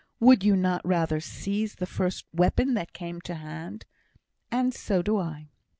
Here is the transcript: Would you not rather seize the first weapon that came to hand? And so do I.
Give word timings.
Would 0.19 0.43
you 0.43 0.55
not 0.55 0.81
rather 0.83 1.19
seize 1.19 1.75
the 1.75 1.85
first 1.85 2.25
weapon 2.33 2.73
that 2.73 2.91
came 2.91 3.21
to 3.21 3.35
hand? 3.35 3.85
And 4.51 4.73
so 4.73 5.03
do 5.03 5.19
I. 5.19 5.51